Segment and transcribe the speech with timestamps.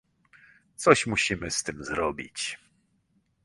[0.77, 2.57] Coś musimy z tym zrobić